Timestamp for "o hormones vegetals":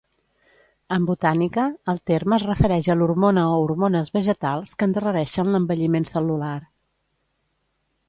3.51-4.75